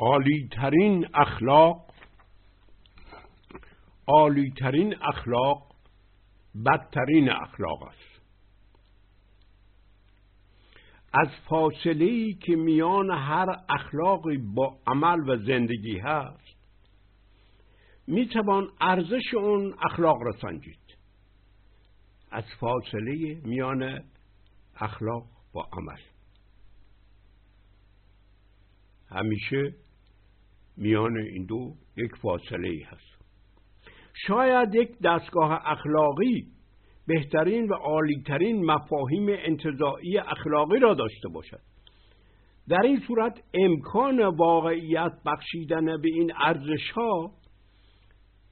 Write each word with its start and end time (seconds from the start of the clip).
عالیترین 0.00 1.06
اخلاق 1.14 1.90
عالیترین 4.06 4.94
اخلاق 5.02 5.74
بدترین 6.66 7.30
اخلاق 7.30 7.82
است. 7.82 8.20
از 11.12 11.28
فاصله 11.48 12.04
ای 12.04 12.34
که 12.34 12.56
میان 12.56 13.10
هر 13.10 13.46
اخلاقی 13.68 14.38
با 14.38 14.78
عمل 14.86 15.28
و 15.28 15.36
زندگی 15.36 15.98
هست 15.98 16.56
می‌توان 18.06 18.68
ارزش 18.80 19.34
اون 19.34 19.74
اخلاق 19.90 20.22
را 20.22 20.32
سنجید. 20.32 20.96
از 22.30 22.44
فاصله 22.60 23.40
میان 23.44 24.04
اخلاق 24.76 25.26
با 25.52 25.68
عمل. 25.72 26.00
همیشه 29.08 29.74
میان 30.80 31.16
این 31.16 31.44
دو 31.44 31.74
یک 31.96 32.10
فاصله 32.22 32.68
ای 32.68 32.82
هست. 32.82 33.20
شاید 34.26 34.74
یک 34.74 34.98
دستگاه 35.04 35.60
اخلاقی 35.64 36.46
بهترین 37.06 37.68
و 37.68 37.74
عالیترین 37.74 38.64
مفاهیم 38.64 39.26
انتظاعی 39.28 40.18
اخلاقی 40.18 40.78
را 40.78 40.94
داشته 40.94 41.28
باشد. 41.28 41.60
در 42.68 42.82
این 42.82 43.00
صورت 43.06 43.42
امکان 43.54 44.26
واقعیت 44.26 45.12
بخشیدن 45.26 45.84
به 45.84 46.08
این 46.14 46.32
ارزش 46.36 46.90
ها 46.94 47.30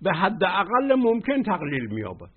به 0.02 0.12
حد 0.12 0.44
اقل 0.44 0.94
ممکن 0.94 1.42
تقلیل 1.42 1.86
مییابد. 1.86 2.30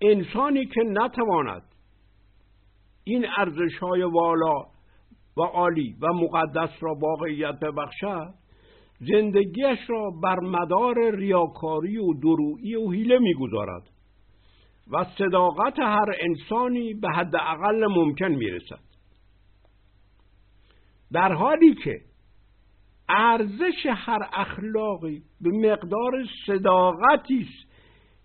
انسانی 0.00 0.66
که 0.66 0.80
نتواند 0.80 1.62
این 3.04 3.26
ارزش 3.38 3.78
های 3.80 4.02
والا 4.02 4.73
و 5.36 5.42
عالی 5.42 5.96
و 6.00 6.12
مقدس 6.12 6.70
را 6.80 6.94
واقعیت 6.94 7.60
ببخشد 7.60 8.34
زندگیش 9.00 9.78
را 9.88 10.10
بر 10.22 10.40
مدار 10.40 11.16
ریاکاری 11.16 11.98
و 11.98 12.14
درویی 12.14 12.74
و 12.74 12.90
حیله 12.90 13.18
می‌گذارد 13.18 13.82
و 14.90 15.04
صداقت 15.18 15.78
هر 15.78 16.14
انسانی 16.20 16.94
به 16.94 17.08
حد 17.08 17.36
اقل 17.36 17.86
ممکن 17.90 18.28
می‌رسد. 18.28 18.84
در 21.12 21.32
حالی 21.32 21.74
که 21.74 22.00
ارزش 23.08 23.86
هر 23.86 24.28
اخلاقی 24.32 25.22
به 25.40 25.50
مقدار 25.50 26.12
صداقتی 26.46 27.40
است 27.40 27.74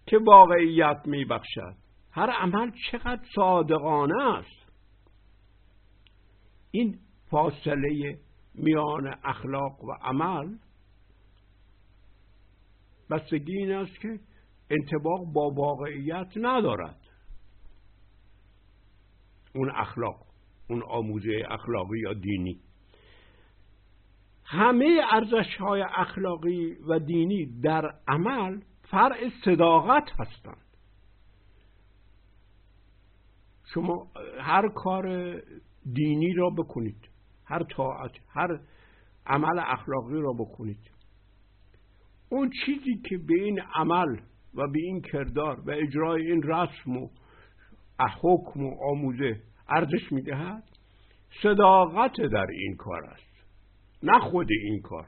که 0.07 0.17
واقعیت 0.17 1.01
میبخشد 1.05 1.75
هر 2.11 2.29
عمل 2.29 2.71
چقدر 2.91 3.21
صادقانه 3.35 4.23
است. 4.23 4.58
این 6.71 6.99
فاصله 7.29 8.19
میان 8.53 9.15
اخلاق 9.23 9.83
و 9.83 9.91
عمل 9.91 10.57
بستگی 13.09 13.57
این 13.57 13.71
است 13.71 13.99
که 13.99 14.19
انتباق 14.69 15.25
با 15.33 15.49
واقعیت 15.49 16.31
ندارد. 16.35 16.99
اون 19.55 19.71
اخلاق 19.75 20.25
اون 20.69 20.83
آموزه 20.83 21.43
اخلاقی 21.49 21.99
یا 21.99 22.13
دینی. 22.13 22.59
همه 24.43 25.01
ارزش 25.11 25.55
های 25.59 25.85
اخلاقی 25.95 26.73
و 26.73 26.99
دینی 26.99 27.61
در 27.61 27.95
عمل 28.07 28.61
فرع 28.81 29.29
صداقت 29.45 30.11
هستند. 30.19 30.65
شما 33.73 34.07
هر 34.39 34.69
کار 34.69 35.35
دینی 35.93 36.33
را 36.33 36.49
بکنید. 36.49 37.09
هر 37.45 37.63
طاعت 37.63 38.11
هر 38.29 38.59
عمل 39.25 39.59
اخلاقی 39.59 40.21
را 40.21 40.33
بکنید. 40.39 40.91
اون 42.29 42.51
چیزی 42.65 43.01
که 43.09 43.17
به 43.17 43.43
این 43.43 43.59
عمل 43.75 44.17
و 44.53 44.67
به 44.67 44.79
این 44.79 45.01
کردار 45.01 45.59
و 45.59 45.71
اجرای 45.71 46.31
این 46.31 46.43
رسم 46.43 46.97
و 46.97 47.09
حکم 48.21 48.65
و 48.65 48.75
آموزه 48.91 49.41
ارزش 49.69 50.11
می‌دهد؟ 50.11 50.63
صداقت 51.43 52.21
در 52.21 52.47
این 52.49 52.75
کار 52.75 53.05
است 53.05 53.29
نه 54.03 54.19
خود 54.19 54.47
این 54.51 54.81
کار. 54.81 55.07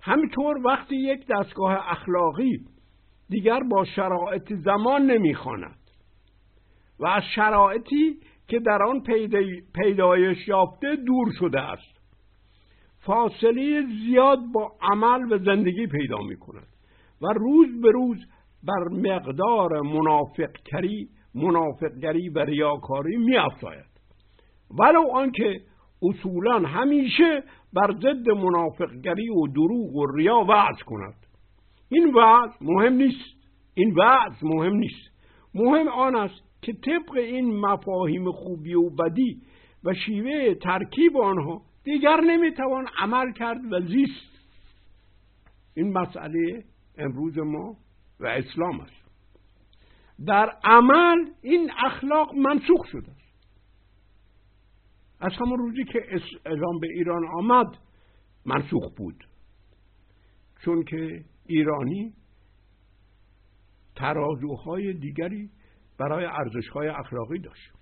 همینطور 0.00 0.66
وقتی 0.66 0.96
یک 0.96 1.26
دستگاه 1.26 1.90
اخلاقی 1.90 2.66
دیگر 3.28 3.60
با 3.70 3.84
شرایط 3.84 4.52
زمان 4.52 5.02
نمی‌خواند 5.02 5.78
و 6.98 7.06
از 7.06 7.22
شرایطی 7.34 8.20
که 8.48 8.58
در 8.58 8.82
آن 8.82 9.02
پیدایش 9.74 10.48
یافته 10.48 10.96
دور 10.96 11.32
شده 11.38 11.60
است. 11.60 11.94
فاصله 13.06 13.82
زیاد 14.06 14.38
با 14.54 14.72
عمل 14.80 15.32
و 15.32 15.38
زندگی 15.38 15.86
پیدا 15.86 16.18
می 16.18 16.36
کند 16.36 16.66
و 17.22 17.26
روز 17.26 17.80
به 17.82 17.90
روز 17.90 18.16
بر 18.62 18.88
مقدار 18.88 19.80
منافقگری 19.80 21.08
منافقگری 21.34 22.28
و 22.28 22.38
ریاکاری 22.38 23.16
می 23.16 23.36
افزاید 23.36 23.94
ولو 24.78 25.10
آنکه 25.12 25.60
اصولا 26.02 26.58
همیشه 26.58 27.42
بر 27.72 27.94
ضد 28.02 28.28
منافقگری 28.30 29.28
و 29.28 29.46
دروغ 29.46 29.96
و 29.96 30.06
ریا 30.06 30.36
وعظ 30.36 30.82
کند. 30.86 31.14
این 31.88 32.14
وعظ 32.14 32.50
مهم 32.60 32.92
نیست. 32.92 33.34
این 33.74 33.94
وعظ 33.94 34.32
مهم 34.42 34.74
نیست. 34.74 35.10
مهم 35.54 35.88
آن 35.88 36.16
است 36.16 36.43
که 36.64 36.72
طبق 36.72 37.16
این 37.16 37.60
مفاهیم 37.60 38.32
خوبی 38.32 38.74
و 38.74 38.90
بدی 38.90 39.42
و 39.84 39.94
شیوه 39.94 40.54
ترکیب 40.54 41.16
آنها 41.16 41.62
دیگر 41.84 42.20
نمی‌توان 42.20 42.86
عمل 42.98 43.32
کرد 43.32 43.72
و 43.72 43.80
زیست. 43.80 44.34
این 45.74 45.92
مسئله 45.92 46.64
امروز 46.98 47.38
ما 47.38 47.76
و 48.20 48.26
اسلام 48.26 48.80
است. 48.80 49.04
در 50.26 50.50
عمل 50.64 51.30
این 51.42 51.70
اخلاق 51.86 52.34
منسوخ 52.34 52.86
شده 52.92 53.10
است. 53.10 53.24
از 55.20 55.32
همون 55.32 55.58
روزی 55.58 55.84
که 55.84 56.00
اسلام 56.46 56.80
به 56.80 56.86
ایران 56.86 57.26
آمد 57.38 57.76
منسوخ 58.46 58.92
بود. 58.96 59.24
چون 60.64 60.84
که 60.84 61.24
ایرانی 61.46 62.12
ترازوهای 63.96 64.92
دیگری 64.92 65.50
برای 65.98 66.24
ارزشهای 66.24 66.88
اخلاقی 66.88 67.38
داشت. 67.38 67.72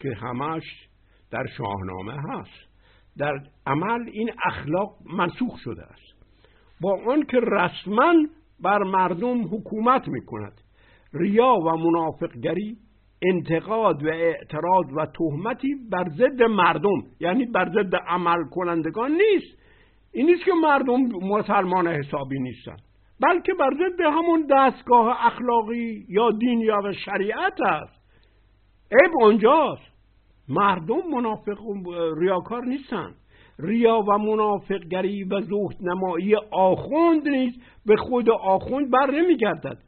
که 0.00 0.14
همش 0.14 0.88
در 1.30 1.46
شاهنامه 1.46 2.12
هست. 2.12 2.68
در 3.16 3.40
عمل 3.66 4.08
این 4.12 4.30
اخلاق 4.44 4.96
منسوخ 5.12 5.58
شده 5.58 5.82
است. 5.82 6.18
با 6.80 7.00
آنکه 7.06 7.40
رسما 7.42 8.14
بر 8.60 8.78
مردم 8.78 9.42
حکومت 9.42 10.08
می 10.08 10.26
کند 10.26 10.60
ریا 11.12 11.54
و 11.54 11.76
منافقگری 11.76 12.76
انتقاد 13.22 14.02
و 14.02 14.08
اعتراض 14.08 14.84
و 14.96 15.06
تهمتی 15.06 15.74
بر 15.90 16.04
ضد 16.08 16.42
مردم 16.42 17.02
یعنی 17.20 17.44
بر 17.44 17.68
ضد 17.68 17.94
عمل 17.94 18.44
کنندگان 18.50 19.10
نیست. 19.10 19.58
این 20.12 20.26
نیست 20.26 20.44
که 20.44 20.52
مردم 20.62 21.00
مسلمان 21.22 21.88
حسابی 21.88 22.38
نیستند 22.38 22.87
بلکه 23.20 23.54
بر 23.54 23.70
ضد 23.74 24.00
همون 24.00 24.46
دستگاه 24.50 25.26
اخلاقی 25.26 26.06
یا 26.08 26.30
دین 26.30 26.60
یا 26.60 26.92
شریعت 27.04 27.60
است. 27.60 27.98
عیب 28.92 29.10
اونجاست. 29.20 29.98
مردم 30.48 31.10
منافق 31.12 31.60
و 31.62 32.14
ریاکار 32.20 32.64
نیستن. 32.64 33.14
ریا 33.58 33.98
و 34.08 34.18
منافقگری 34.18 35.24
و 35.24 35.40
زهد 35.40 35.76
نمایی 35.80 36.36
آخوند 36.50 37.28
نیز 37.28 37.52
به 37.86 37.96
خود 37.96 38.30
آخوند 38.30 38.90
بر 38.90 39.10
نمیگردد. 39.10 39.78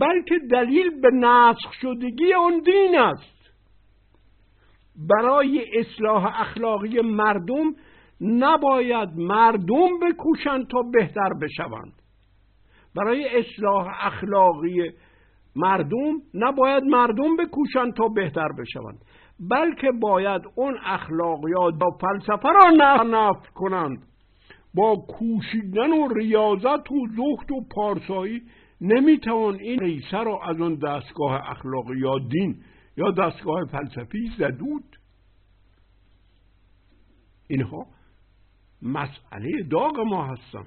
بلکه 0.00 0.38
دلیل 0.50 1.00
به 1.00 1.10
نسخ 1.10 1.72
شدگی 1.72 2.34
آن 2.34 2.58
دین 2.58 2.98
است. 2.98 3.34
برای 5.08 5.66
اصلاح 5.78 6.40
اخلاقی 6.40 7.00
مردم 7.00 7.74
نباید 8.20 9.08
مردم 9.16 9.98
بکوشند 10.02 10.68
تا 10.68 10.78
بهتر 10.92 11.30
بشوند. 11.42 11.92
برای 12.96 13.38
اصلاح 13.38 14.06
اخلاقی 14.06 14.92
مردم 15.56 16.12
نباید 16.34 16.82
مردم 16.82 17.36
بکوشند 17.36 17.94
تا 17.94 18.08
بهتر 18.08 18.48
بشوند. 18.58 18.98
بلکه 19.40 19.92
باید 20.00 20.42
اون 20.54 20.78
اخلاقیات 20.84 21.74
با 21.74 21.98
فلسفه 22.00 22.48
را 22.48 23.02
نفت 23.02 23.48
کنند. 23.54 24.06
با 24.74 24.96
کوشیدن 24.96 25.92
و 25.92 26.08
ریاضت 26.08 26.92
و 26.92 27.06
زخت 27.16 27.52
و 27.52 27.64
پارسایی 27.74 28.42
نمی‌توان 28.80 29.54
این 29.54 29.80
ریسه 29.80 30.22
را 30.22 30.40
از 30.48 30.60
اون 30.60 30.74
دستگاه 30.74 31.50
اخلاقی 31.50 31.98
یا 31.98 32.18
دین 32.18 32.62
یا 32.96 33.10
دستگاه 33.10 33.64
فلسفی 33.64 34.30
زدود. 34.38 34.84
اینها 37.48 37.86
مسئله 38.82 39.62
داغ 39.70 40.00
ما 40.00 40.24
هستند. 40.24 40.66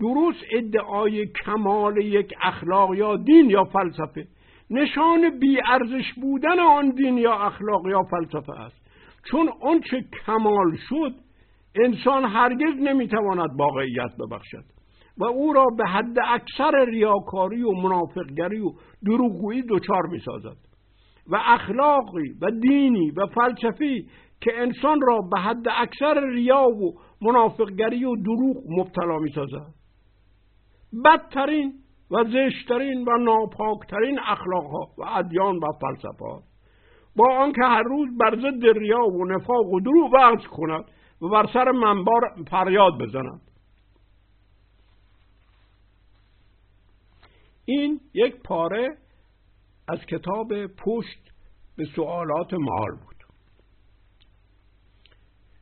درست 0.00 0.44
ادعای 0.52 1.26
کمال 1.26 1.96
یک 1.96 2.34
اخلاق 2.42 2.94
یا 2.94 3.16
دین 3.16 3.50
یا 3.50 3.64
فلسفه. 3.64 4.26
نشان 4.70 5.40
ارزش 5.66 6.12
بودن 6.20 6.58
آن 6.58 6.90
دین 6.90 7.18
یا 7.18 7.32
اخلاق 7.32 7.86
یا 7.88 8.02
فلسفه 8.02 8.60
است. 8.60 8.80
چون 9.30 9.48
آنچه 9.60 10.04
کمال 10.26 10.76
شد 10.88 11.14
انسان 11.84 12.24
هرگز 12.24 12.74
نمی‌تواند 12.80 13.50
واقعیت 13.58 14.10
ببخشد 14.20 14.64
و 15.18 15.24
او 15.24 15.52
را 15.52 15.64
به 15.78 15.84
حد 15.86 16.18
اکثر 16.28 16.84
ریاکاری 16.84 17.62
و 17.62 17.70
منافقگری 17.72 18.60
و 18.60 18.72
دروغگویی 19.06 19.62
دچار 19.70 20.06
می‌سازد. 20.06 20.56
و 21.30 21.36
اخلاقی 21.46 22.32
و 22.42 22.50
دینی 22.50 23.10
و 23.10 23.26
فلسفی 23.26 24.06
که 24.40 24.50
انسان 24.54 25.00
را 25.08 25.20
به 25.32 25.40
حد 25.40 25.68
اکثر 25.76 26.20
ریا 26.20 26.66
و 26.68 26.94
منافقگری 27.22 28.04
و 28.04 28.16
دروغ 28.16 28.56
مبتلا 28.68 29.18
می‌سازد. 29.18 29.75
بدترین 31.04 31.74
و 32.10 32.24
زشترین 32.24 33.08
و 33.08 33.18
ناپاکترین 33.18 34.18
اخلاقها 34.18 34.88
و 34.98 35.04
ادیان 35.04 35.56
و 35.56 35.72
فلسفه 35.80 36.42
با 37.16 37.34
آنکه 37.38 37.62
هر 37.62 37.82
روز 37.82 38.08
بر 38.18 38.36
ضد 38.36 38.78
ریا 38.78 39.06
و 39.06 39.24
نفاق 39.24 39.72
و 39.72 39.80
دروغ 39.80 40.12
وعظ 40.14 40.46
کند 40.46 40.84
و 41.22 41.28
بر 41.28 41.46
سر 41.52 41.70
منبر 41.70 42.20
فریاد 42.50 42.92
بزند. 43.00 43.40
این 47.64 48.00
یک 48.14 48.42
پاره 48.42 48.96
از 49.88 49.98
کتاب 49.98 50.66
پشت 50.66 51.32
به 51.76 51.84
سوالات 51.84 52.54
مال 52.54 52.90
بود. 52.90 53.16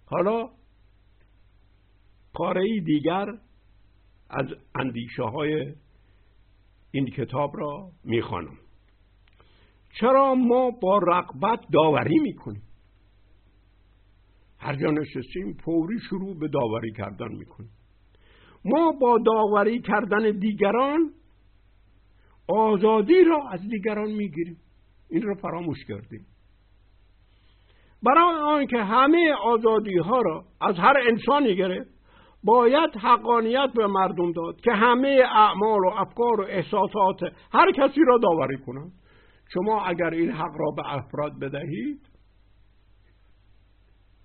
حالا 0.06 0.48
پاره 2.34 2.80
دیگر 2.84 3.26
از 4.34 4.46
اندیشه 4.74 5.22
های 5.22 5.74
این 6.90 7.06
کتاب 7.06 7.56
را 7.56 7.90
می‌خوانم. 8.04 8.58
چرا 10.00 10.34
ما 10.34 10.70
با 10.70 10.98
رقبت 10.98 11.60
داوری 11.72 12.18
می‌کنیم؟ 12.18 12.62
هر 14.58 14.76
جا 14.76 14.90
نشستیم 14.90 15.52
فوری 15.64 15.98
شروع 16.08 16.38
به 16.38 16.48
داوری 16.48 16.92
کردن 16.92 17.32
می‌کنیم. 17.32 17.70
ما 18.64 18.92
با 19.00 19.18
داوری 19.26 19.80
کردن 19.80 20.38
دیگران 20.38 21.12
آزادی 22.48 23.24
را 23.24 23.48
از 23.50 23.68
دیگران 23.68 24.10
می‌گیریم. 24.10 24.56
این 25.10 25.22
را 25.22 25.34
فراموش 25.34 25.84
کردیم. 25.88 26.26
برای 28.02 28.36
آنکه 28.36 28.76
همه 28.76 29.32
آزادی 29.44 29.98
ها 29.98 30.20
را 30.20 30.44
از 30.60 30.78
هر 30.78 30.94
انسانی 31.08 31.56
گرفت 31.56 31.93
باید 32.44 32.90
حقانیت 32.96 33.70
به 33.74 33.86
مردم 33.86 34.32
داد 34.32 34.60
که 34.60 34.72
همه 34.72 35.22
اعمال 35.34 35.80
و 35.80 35.90
افکار 35.96 36.40
و 36.40 36.44
احساسات 36.48 37.20
هر 37.52 37.72
کسی 37.72 38.00
را 38.06 38.18
داوری 38.18 38.58
کنند. 38.66 38.92
شما 39.54 39.84
اگر 39.84 40.10
این 40.10 40.30
حق 40.30 40.56
را 40.58 40.70
به 40.76 40.94
افراد 40.94 41.32
بدهید 41.40 42.00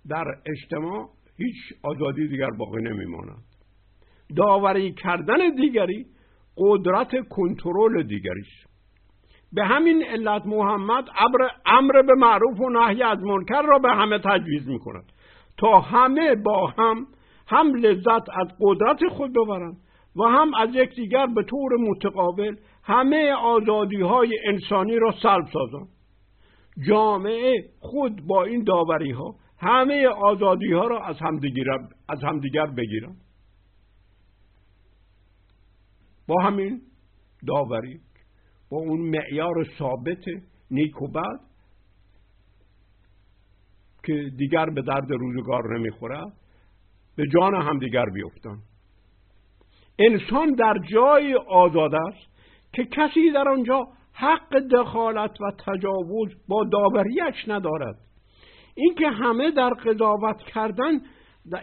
در 0.10 0.26
اجتماع 0.46 1.10
هیچ 1.38 1.56
آزادی 1.84 2.28
دیگر 2.28 2.50
باقی 2.50 2.82
نمیماند. 2.82 3.44
داوری 4.38 4.94
کردن 4.94 5.56
دیگری 5.56 6.06
قدرت 6.58 7.12
کنترل 7.30 8.04
دیگری 8.04 8.42
است. 8.42 8.70
به 9.54 9.66
همین 9.66 10.04
علت 10.04 10.46
محمد 10.46 11.06
امر 11.66 12.02
به 12.02 12.14
معروف 12.18 12.60
و 12.60 12.70
نهی 12.70 13.04
از 13.04 13.20
منکر 13.20 13.62
را 13.62 13.80
به 13.80 13.90
همه 13.90 14.20
تجویز 14.20 14.68
می 14.68 14.80
کند 14.80 15.12
تا 15.58 15.80
همه 15.80 16.36
با 16.36 16.68
هم 16.68 17.08
هم 17.50 17.76
لذت 17.76 18.30
از 18.30 18.48
قدرت 18.60 19.08
خود 19.12 19.34
ببرند 19.34 19.78
و 20.16 20.24
هم 20.24 20.54
از 20.54 20.70
یکدیگر 20.74 21.26
به 21.26 21.44
طور 21.44 21.72
متقابل 21.80 22.56
همه 22.84 23.32
آزادی 23.34 24.02
های 24.02 24.38
انسانی 24.48 24.96
را 24.96 25.12
سلب 25.24 25.46
سازند 25.54 25.88
جامعه 26.88 27.70
خود 27.80 28.28
با 28.28 28.44
این 28.44 28.64
داوری 28.64 29.12
ها 29.12 29.36
همه 29.58 30.08
آزادی 30.08 30.74
ها 30.74 30.88
را 30.88 31.06
از 31.06 31.16
همدیگر, 31.20 31.64
از 32.10 32.24
همدیگر 32.24 32.66
بگیرند 32.66 33.22
با 36.28 36.44
همین 36.44 36.82
داوری 37.48 38.00
با 38.72 38.78
اون 38.78 39.00
معیار 39.00 39.64
ثابت 39.78 40.24
نیک 40.72 41.02
و 41.02 41.08
بد 41.08 41.40
که 44.04 44.32
دیگر 44.38 44.66
به 44.66 44.82
درد 44.82 45.12
روزگار 45.12 45.78
نمی‌خورد 45.78 46.34
به 47.20 47.28
جان 47.28 47.56
همدیگر 47.56 48.06
بیفتن 48.06 48.58
انسان 50.00 50.54
در 50.54 50.78
جای 50.92 51.36
آزاد 51.36 51.96
است 51.96 52.30
که 52.74 52.86
کسی 52.86 53.32
در 53.32 53.50
آنجا 53.50 53.88
حق 54.14 54.60
دخالت 54.60 55.42
و 55.42 55.52
تجاوز 55.66 56.30
با 56.48 56.64
داوریش 56.64 57.48
ندارد. 57.48 57.96
اینکه 58.76 59.08
همه 59.08 59.52
در 59.52 59.70
قضاوت 59.70 60.38
کردن 60.38 61.02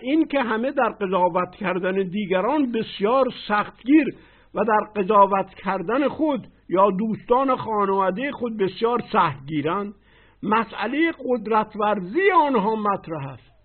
این 0.02 0.28
که 0.28 0.40
همه 0.40 0.72
در 0.72 0.88
قضاوت 0.88 1.54
کردن 1.60 2.08
دیگران 2.08 2.72
بسیار 2.72 3.26
سختگیر 3.48 4.06
و 4.54 4.64
در 4.64 5.02
قضاوت 5.02 5.54
کردن 5.64 6.08
خود 6.08 6.46
یا 6.68 6.90
دوستان 6.90 7.56
خانواده 7.56 8.32
خود 8.32 8.56
بسیار 8.56 9.02
سهگیرند 9.12 9.94
مسئله 10.42 11.12
قدرت 11.24 11.76
ورزی 11.76 12.30
آنها 12.30 12.74
مطرح 12.74 13.28
است. 13.28 13.55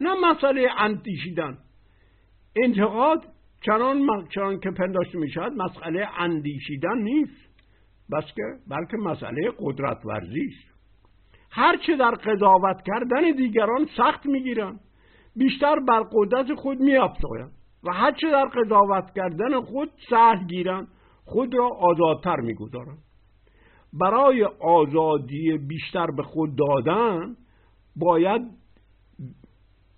نه 0.00 0.14
مسئله 0.14 0.68
اندیشیدن. 0.78 1.58
انتقاد 2.64 3.24
چنان, 3.66 4.28
چنان 4.34 4.60
که 4.60 4.70
پنداشته 4.70 5.18
می 5.18 5.30
شود 5.30 5.52
مسئله 5.52 6.08
اندیشیدن 6.18 6.98
نیست. 6.98 7.46
بس 8.12 8.24
که 8.36 8.42
بلکه 8.68 8.96
مسئله 8.96 9.52
قدرت 9.58 10.06
ورزی 10.06 10.40
است 10.40 10.76
هرچه 11.50 11.96
در 11.96 12.10
قضاوت 12.10 12.82
کردن 12.86 13.32
دیگران 13.36 13.88
سخت 13.96 14.26
می‌گیرند 14.26 14.80
بیشتر 15.36 15.80
بر 15.88 16.02
قدرت 16.12 16.54
خود 16.54 16.80
میافزایند 16.80 17.52
و 17.84 17.92
هرچه 17.92 18.30
در 18.30 18.44
قضاوت 18.44 19.10
کردن 19.16 19.60
خود 19.60 19.90
سهل 20.10 20.46
گیرند 20.46 20.88
خود 21.24 21.54
را 21.54 21.68
آزادتر 21.68 22.36
می‌گذارند 22.36 22.98
برای 23.92 24.44
آزادی 24.60 25.58
بیشتر 25.58 26.06
به 26.06 26.22
خود 26.22 26.50
دادن 26.56 27.36
باید 27.96 28.42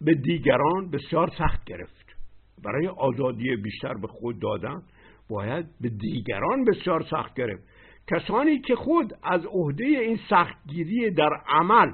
به 0.00 0.14
دیگران 0.14 0.90
بسیار 0.90 1.30
سخت 1.38 1.64
گرفت. 1.64 2.16
برای 2.64 2.88
آزادی 2.88 3.56
بیشتر 3.56 3.94
به 3.94 4.06
خود 4.06 4.40
دادن 4.40 4.82
باید 5.30 5.66
به 5.80 5.88
دیگران 5.88 6.64
بسیار 6.64 7.02
سخت 7.02 7.34
گرفت. 7.34 7.62
کسانی 8.10 8.58
که 8.60 8.74
خود 8.74 9.12
از 9.22 9.46
عهده 9.46 9.84
این 9.84 10.18
سختگیری 10.30 11.10
در 11.10 11.30
عمل 11.48 11.92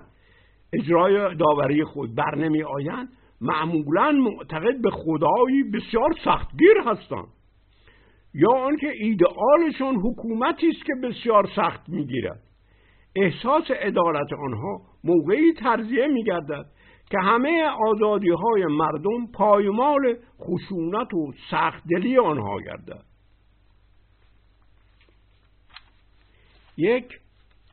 اجرای 0.73 1.35
داوری 1.35 1.85
خود 1.85 2.15
بر 2.15 2.35
نمی 2.35 2.63
آیند 2.63 3.09
معمولا 3.41 4.13
معتقد 4.13 4.81
به 4.83 4.91
خدایی 4.91 5.63
بسیار 5.75 6.11
سختگیر 6.25 6.77
هستند. 6.87 7.29
یا 8.35 8.51
آنکه 8.51 8.93
ایدئالشون 9.01 9.97
حکومتی 9.97 10.69
است 10.69 10.85
که 10.85 10.93
بسیار 11.03 11.49
سخت 11.57 11.89
می‌گیرد. 11.89 12.41
احساس 13.17 13.71
عدالت 13.71 14.33
آنها 14.33 14.81
موقعی 15.05 15.53
ترزیه 15.53 16.07
میگردد 16.07 16.67
که 17.11 17.19
همه 17.23 17.69
آزادی 17.89 18.31
های 18.31 18.67
مردم 18.67 19.27
پایمال 19.35 20.17
خشونت 20.41 21.15
و 21.15 21.33
سختدلی 21.51 22.19
آنها 22.19 22.61
گردد. 22.61 23.05
یک 26.77 27.21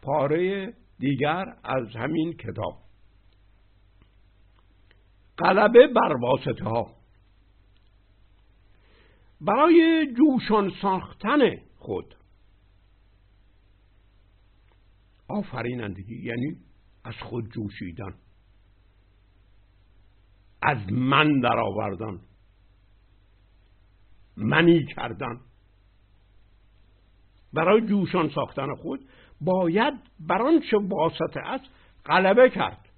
پاره 0.02 0.74
دیگر 1.00 1.46
از 1.64 1.96
همین 1.96 2.34
کتاب. 2.34 2.78
غلبه 5.38 5.88
بر 5.88 6.16
واسطه 6.22 6.64
ها 6.64 6.92
برای 9.42 10.08
جوشان 10.18 10.72
ساختن 10.82 11.40
خود. 11.78 12.16
آفرینندگی 15.28 16.24
یعنی 16.24 16.58
از 17.04 17.16
خود 17.16 17.50
جوشیدن. 17.50 18.14
از 20.62 20.78
من 20.92 21.40
در 21.40 21.60
آوردن 21.60 22.20
منی 24.38 24.86
کردن. 24.86 25.40
برای 27.54 27.82
جوشان 27.82 28.30
ساختن 28.30 28.76
خود 28.76 29.00
باید 29.42 29.94
بر 30.20 30.42
آنچه 30.42 30.78
واسطه 30.78 31.40
است 31.40 31.66
غلبه 32.06 32.50
کرد 32.50 32.90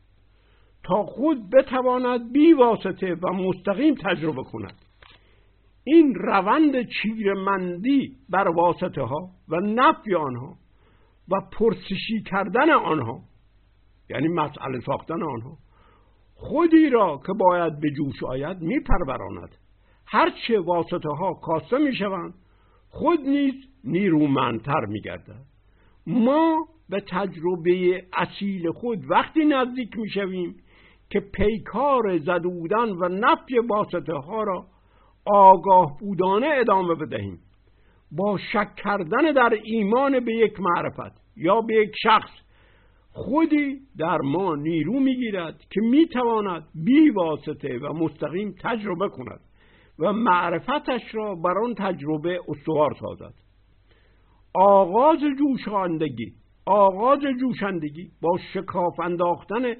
تا 0.83 1.03
خود 1.03 1.49
بتواند 1.49 2.33
بی 2.33 2.53
واسطه 2.53 3.15
و 3.15 3.33
مستقیم 3.33 3.95
تجربه 3.95 4.43
کند. 4.43 4.75
این 5.83 6.15
روند 6.15 6.87
چیرمندی 6.89 8.17
بر 8.29 8.47
واسطه 8.47 9.01
ها 9.01 9.29
و 9.49 9.55
نفی 9.55 10.15
آنها 10.15 10.57
و 11.29 11.41
پرسشی 11.51 12.23
کردن 12.25 12.69
آنها 12.69 13.19
یعنی 14.09 14.27
مسئله 14.27 14.79
ساختن 14.85 15.23
آنها 15.23 15.57
خودی 16.35 16.89
را 16.89 17.21
که 17.27 17.33
باید 17.33 17.79
به 17.79 17.91
جوش 17.91 18.23
آید 18.23 18.61
میپروراند. 18.61 19.57
هرچه 20.05 20.59
واسطه 20.59 21.09
ها 21.09 21.33
کاسته 21.33 21.77
می‌شوند 21.77 22.33
خود 22.89 23.19
نیز 23.19 23.53
نیرومندتر 23.83 24.85
میگردد. 24.85 25.45
ما 26.07 26.67
به 26.89 27.03
تجربه 27.07 28.03
اصیل 28.13 28.71
خود 28.71 28.99
وقتی 29.11 29.45
نزدیک 29.45 29.97
می‌شویم 29.97 30.55
که 31.09 31.19
پیکار 31.19 32.17
زدودن 32.17 32.89
و 32.89 33.09
نفی 33.09 33.59
واسطه 33.59 34.13
ها 34.13 34.43
را 34.43 34.65
آگاه 35.25 35.97
بودانه 35.99 36.47
ادامه 36.51 36.95
بدهیم. 36.95 37.39
با 38.11 38.37
شک 38.37 38.75
کردن 38.75 39.31
در 39.31 39.57
ایمان 39.63 40.19
به 40.19 40.33
یک 40.33 40.59
معرفت 40.59 41.21
یا 41.37 41.61
به 41.61 41.75
یک 41.75 41.91
شخص 42.03 42.29
خودی 43.13 43.79
در 43.97 44.17
ما 44.17 44.55
نیرو 44.55 44.99
می‌گیرد 44.99 45.59
که 45.69 45.81
می‌تواند 45.81 46.63
بی 46.75 47.09
واسطه 47.09 47.77
و 47.77 47.93
مستقیم 47.93 48.55
تجربه 48.63 49.09
کند 49.09 49.39
و 49.99 50.13
معرفتش 50.13 51.01
را 51.15 51.35
بر 51.35 51.57
آن 51.63 51.75
تجربه 51.77 52.39
استوار 52.47 52.95
سازد. 52.99 53.33
آغاز 54.53 55.19
جوشاندگی 55.39 56.33
آغاز 56.65 57.19
جوشندگی 57.39 58.11
با 58.21 58.37
شکاف 58.53 58.99
انداختن 58.99 59.73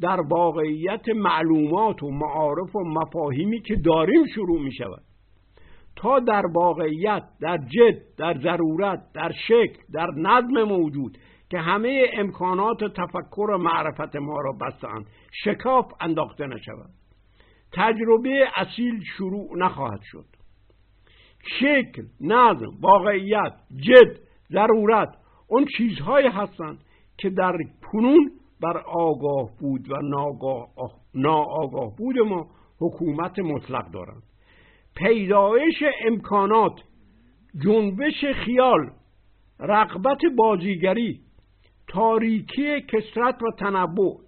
در 0.00 0.20
واقعیت 0.20 1.08
معلومات 1.08 2.02
و 2.02 2.10
معارف 2.10 2.76
و 2.76 2.84
مفاهیمی 2.84 3.60
که 3.62 3.76
داریم 3.76 4.26
شروع 4.34 4.62
می 4.62 4.72
شود 4.72 5.02
تا 5.96 6.20
در 6.20 6.46
واقعیت 6.46 7.22
در 7.40 7.58
جد 7.58 8.16
در 8.16 8.38
ضرورت 8.42 9.02
در 9.14 9.32
شکل 9.48 9.82
در 9.92 10.06
نظم 10.16 10.62
موجود 10.62 11.18
که 11.50 11.58
همه 11.58 12.06
امکانات 12.12 12.84
تفکر 12.84 13.50
و 13.50 13.58
معرفت 13.58 14.16
ما 14.16 14.40
را 14.40 14.52
بستند 14.52 15.06
شکاف 15.44 15.92
انداخته 16.00 16.46
نشود. 16.46 16.90
تجربه 17.72 18.48
اصیل 18.56 19.04
شروع 19.16 19.58
نخواهد 19.58 20.00
شد. 20.02 20.26
شکل 21.60 22.02
نظم 22.20 22.70
واقعیت 22.80 23.52
جد 23.76 24.18
ضرورت 24.52 25.16
اون 25.48 25.66
چیزهایی 25.76 26.28
هستند 26.28 26.78
که 27.18 27.30
در 27.30 27.56
کنون 27.92 28.30
بر 28.60 28.78
آگاه 28.78 29.50
بود 29.60 29.90
و 29.90 29.94
ناآگاه 31.14 31.96
بود 31.96 32.18
ما 32.18 32.46
حکومت 32.80 33.38
مطلق 33.38 33.90
دارند. 33.90 34.22
پیدایش 34.96 35.82
امکانات 36.06 36.82
جنبش 37.64 38.24
خیال 38.24 38.90
رقبت 39.60 40.18
بازیگری 40.36 41.20
تاریکی 41.88 42.80
کسرت 42.80 43.42
و 43.42 43.50
تنوع 43.58 44.20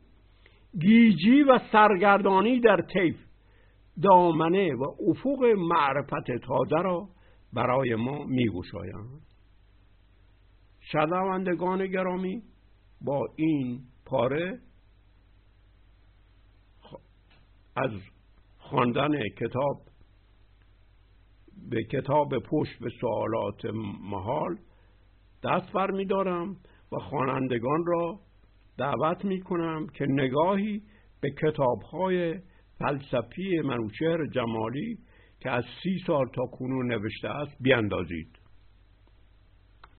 گیجی 0.80 1.42
و 1.42 1.58
سرگردانی 1.72 2.60
در 2.60 2.82
طیف 2.92 3.16
دامنه 4.02 4.74
و 4.74 4.84
افق 5.08 5.44
معرفت 5.58 6.30
تازه 6.42 6.82
را 6.82 7.08
برای 7.52 7.94
ما 7.94 8.24
میگشایند. 8.24 9.20
شنوندگان 10.80 11.86
گرامی 11.86 12.42
با 13.00 13.26
این 13.36 13.80
پاره 14.06 14.60
از 17.76 17.90
خواندن 18.58 19.28
کتاب 19.28 19.82
به 21.70 21.84
کتاب 21.84 22.38
پشت 22.38 22.78
به 22.80 22.90
سوالات 23.00 23.64
محال 24.00 24.56
دست 25.44 25.72
بر 25.72 25.90
می 25.90 26.04
دارم 26.04 26.56
و 26.92 26.98
خوانندگان 26.98 27.86
را 27.86 28.20
دعوت 28.78 29.24
می 29.24 29.40
کنم 29.40 29.86
که 29.86 30.06
نگاهی 30.06 30.82
به 31.20 31.30
کتاب 31.30 31.82
های 31.92 32.34
فلسفی 32.78 33.60
منوچهر 33.60 34.26
جمالی 34.26 34.98
که 35.40 35.50
از 35.50 35.64
سی 35.82 35.98
سال 36.06 36.26
تا 36.34 36.46
کنون 36.46 36.92
نوشته 36.92 37.28
است 37.28 37.56
بیاندازید. 37.60 38.39